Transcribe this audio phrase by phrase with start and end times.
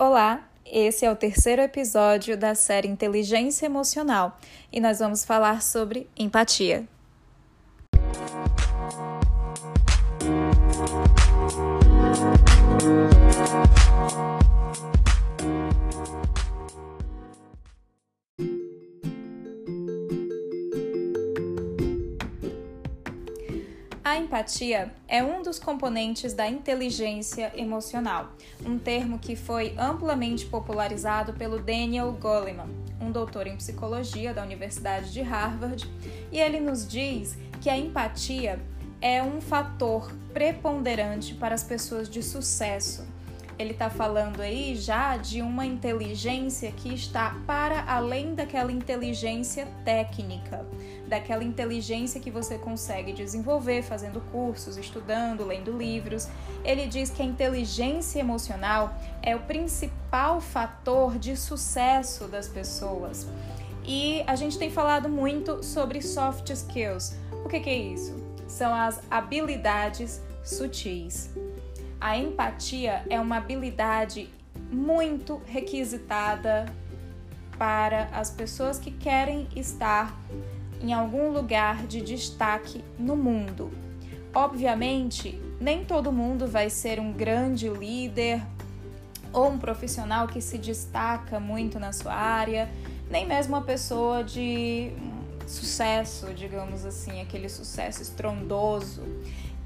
[0.00, 4.38] Olá, esse é o terceiro episódio da série Inteligência Emocional
[4.72, 6.86] e nós vamos falar sobre empatia.
[24.08, 28.32] A empatia é um dos componentes da inteligência emocional,
[28.64, 32.70] um termo que foi amplamente popularizado pelo Daniel Goleman,
[33.02, 35.86] um doutor em psicologia da Universidade de Harvard,
[36.32, 38.58] e ele nos diz que a empatia
[38.98, 43.06] é um fator preponderante para as pessoas de sucesso
[43.58, 50.64] ele está falando aí já de uma inteligência que está para além daquela inteligência técnica,
[51.08, 56.28] daquela inteligência que você consegue desenvolver fazendo cursos, estudando, lendo livros.
[56.64, 63.26] Ele diz que a inteligência emocional é o principal fator de sucesso das pessoas.
[63.84, 67.16] E a gente tem falado muito sobre soft skills.
[67.44, 68.14] O que, que é isso?
[68.46, 71.30] São as habilidades sutis.
[72.00, 74.30] A empatia é uma habilidade
[74.70, 76.66] muito requisitada
[77.58, 80.16] para as pessoas que querem estar
[80.80, 83.72] em algum lugar de destaque no mundo.
[84.32, 88.40] Obviamente, nem todo mundo vai ser um grande líder
[89.32, 92.70] ou um profissional que se destaca muito na sua área,
[93.10, 94.92] nem mesmo uma pessoa de
[95.48, 99.02] sucesso, digamos assim, aquele sucesso estrondoso.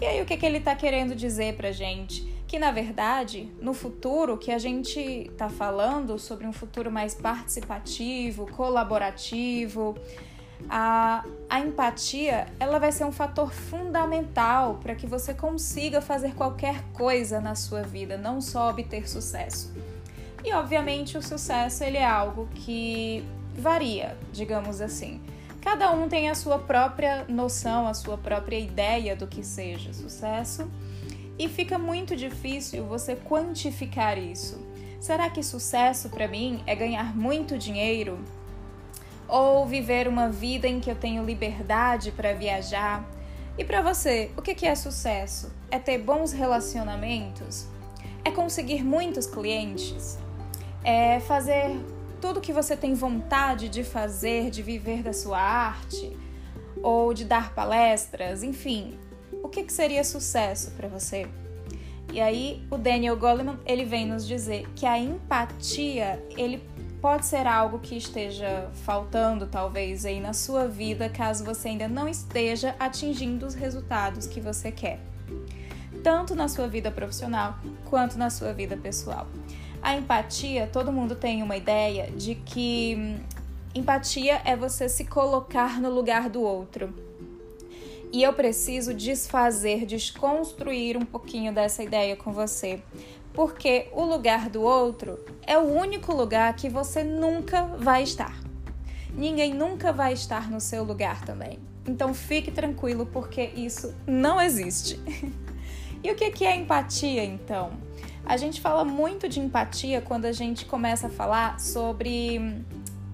[0.00, 2.22] E aí, o que, que ele está querendo dizer para gente?
[2.46, 8.46] Que na verdade, no futuro, que a gente está falando sobre um futuro mais participativo,
[8.50, 9.96] colaborativo,
[10.68, 16.82] a, a empatia ela vai ser um fator fundamental para que você consiga fazer qualquer
[16.92, 19.72] coisa na sua vida, não só obter sucesso.
[20.44, 25.20] E obviamente o sucesso ele é algo que varia, digamos assim.
[25.60, 30.70] Cada um tem a sua própria noção, a sua própria ideia do que seja sucesso,
[31.38, 34.58] e fica muito difícil você quantificar isso.
[35.00, 38.18] Será que sucesso para mim é ganhar muito dinheiro?
[39.28, 43.04] Ou viver uma vida em que eu tenho liberdade para viajar?
[43.56, 45.52] E para você, o que é sucesso?
[45.70, 47.66] É ter bons relacionamentos?
[48.24, 50.18] É conseguir muitos clientes?
[50.82, 51.78] É fazer
[52.20, 56.16] tudo que você tem vontade de fazer, de viver da sua arte,
[56.82, 58.98] ou de dar palestras, enfim,
[59.42, 61.26] o que, que seria sucesso para você?
[62.12, 66.62] E aí o Daniel Goleman ele vem nos dizer que a empatia ele
[67.00, 72.08] pode ser algo que esteja faltando talvez aí na sua vida caso você ainda não
[72.08, 75.00] esteja atingindo os resultados que você quer,
[76.02, 77.58] tanto na sua vida profissional
[77.88, 79.28] quanto na sua vida pessoal.
[79.82, 83.18] A empatia, todo mundo tem uma ideia de que hum,
[83.74, 86.92] empatia é você se colocar no lugar do outro.
[88.12, 92.82] E eu preciso desfazer, desconstruir um pouquinho dessa ideia com você.
[93.32, 98.36] Porque o lugar do outro é o único lugar que você nunca vai estar.
[99.14, 101.58] Ninguém nunca vai estar no seu lugar também.
[101.86, 105.00] Então fique tranquilo, porque isso não existe.
[106.04, 107.70] e o que é empatia, então?
[108.24, 112.64] A gente fala muito de empatia quando a gente começa a falar sobre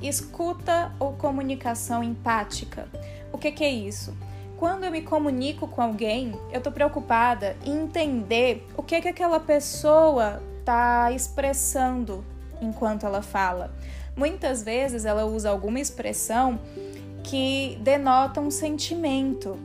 [0.00, 2.88] escuta ou comunicação empática.
[3.32, 4.14] O que, que é isso?
[4.56, 9.40] Quando eu me comunico com alguém, eu estou preocupada em entender o que, que aquela
[9.40, 12.24] pessoa está expressando
[12.60, 13.74] enquanto ela fala.
[14.16, 16.60] Muitas vezes ela usa alguma expressão
[17.24, 19.58] que denota um sentimento.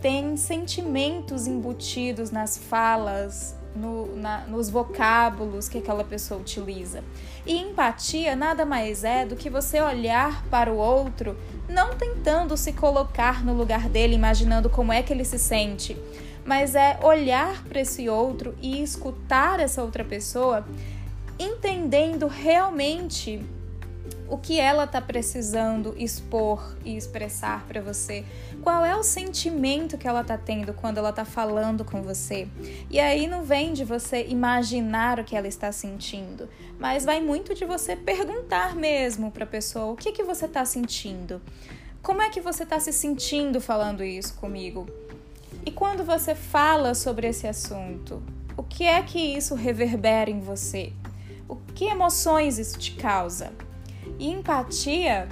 [0.00, 7.02] Tem sentimentos embutidos nas falas, no, na, nos vocábulos que aquela pessoa utiliza.
[7.46, 11.36] E empatia nada mais é do que você olhar para o outro,
[11.68, 15.96] não tentando se colocar no lugar dele, imaginando como é que ele se sente,
[16.44, 20.64] mas é olhar para esse outro e escutar essa outra pessoa,
[21.38, 23.44] entendendo realmente
[24.34, 28.24] o que ela está precisando expor e expressar para você,
[28.64, 32.48] qual é o sentimento que ela está tendo quando ela está falando com você.
[32.90, 36.48] E aí não vem de você imaginar o que ela está sentindo,
[36.80, 40.64] mas vai muito de você perguntar mesmo para a pessoa o que que você está
[40.64, 41.40] sentindo.
[42.02, 44.84] Como é que você está se sentindo falando isso comigo?
[45.64, 48.20] E quando você fala sobre esse assunto,
[48.56, 50.92] o que é que isso reverbera em você?
[51.48, 53.52] O que emoções isso te causa?
[54.18, 55.28] E empatia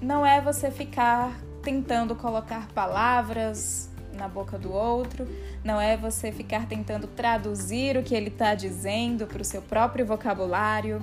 [0.00, 5.26] não é você ficar tentando colocar palavras na boca do outro,
[5.64, 10.04] não é você ficar tentando traduzir o que ele está dizendo para o seu próprio
[10.04, 11.02] vocabulário,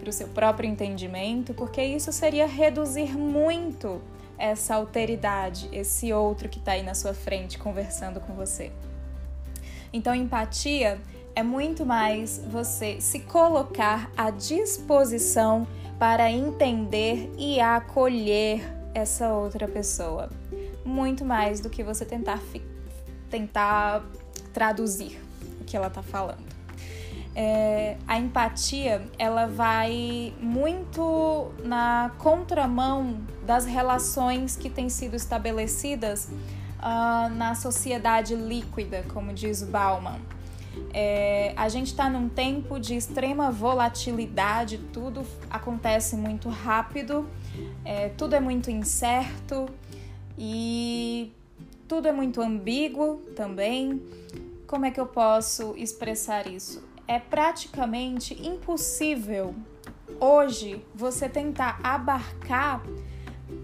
[0.00, 4.00] para o seu próprio entendimento, porque isso seria reduzir muito
[4.38, 8.72] essa alteridade, esse outro que está aí na sua frente conversando com você.
[9.92, 10.98] Então, empatia
[11.34, 15.66] é muito mais você se colocar à disposição
[15.98, 18.62] para entender e acolher
[18.94, 20.30] essa outra pessoa.
[20.84, 22.40] Muito mais do que você tentar,
[23.28, 24.04] tentar
[24.52, 25.20] traduzir
[25.60, 26.46] o que ela está falando.
[27.34, 36.28] É, a empatia ela vai muito na contramão das relações que têm sido estabelecidas
[36.78, 40.18] uh, na sociedade líquida, como diz Bauman.
[40.92, 47.28] É, a gente está num tempo de extrema volatilidade, tudo acontece muito rápido,
[47.84, 49.68] é, tudo é muito incerto
[50.38, 51.32] e
[51.86, 54.02] tudo é muito ambíguo também.
[54.66, 56.86] Como é que eu posso expressar isso?
[57.06, 59.54] É praticamente impossível
[60.20, 62.82] hoje você tentar abarcar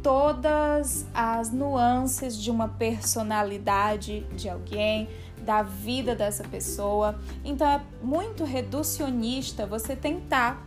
[0.03, 5.09] todas as nuances de uma personalidade de alguém,
[5.45, 7.19] da vida dessa pessoa.
[7.45, 10.67] Então é muito reducionista você tentar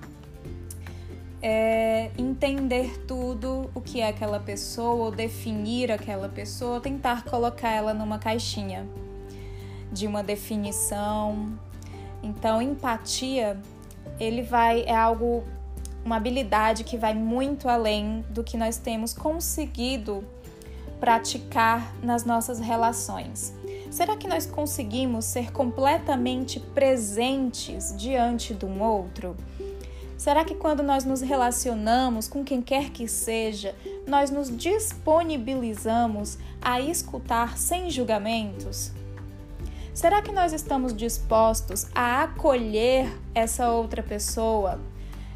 [1.41, 7.93] é, entender tudo o que é aquela pessoa, ou definir aquela pessoa, tentar colocar ela
[7.93, 8.87] numa caixinha
[9.91, 11.57] de uma definição.
[12.23, 13.59] Então, empatia,
[14.19, 15.43] ele vai é algo
[16.03, 20.23] uma habilidade que vai muito além do que nós temos conseguido
[20.99, 23.53] praticar nas nossas relações.
[23.89, 29.35] Será que nós conseguimos ser completamente presentes diante de um outro?
[30.17, 33.75] Será que quando nós nos relacionamos com quem quer que seja,
[34.05, 38.91] nós nos disponibilizamos a escutar sem julgamentos?
[39.93, 44.79] Será que nós estamos dispostos a acolher essa outra pessoa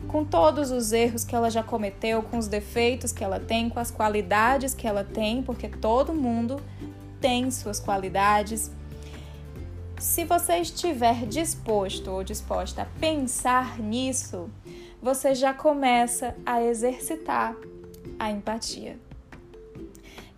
[0.08, 3.80] com todos os erros que ela já cometeu, com os defeitos que ela tem, com
[3.80, 6.60] as qualidades que ela tem, porque todo mundo
[7.22, 8.72] tem suas qualidades.
[10.00, 14.50] Se você estiver disposto ou disposta a pensar nisso,
[15.00, 17.56] você já começa a exercitar
[18.18, 18.98] a empatia.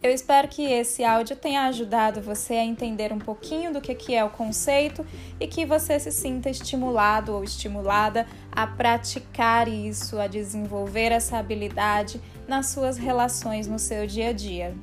[0.01, 4.21] Eu espero que esse áudio tenha ajudado você a entender um pouquinho do que é
[4.21, 5.05] o conceito
[5.39, 12.19] e que você se sinta estimulado ou estimulada a praticar isso, a desenvolver essa habilidade
[12.45, 14.75] nas suas relações no seu dia a dia.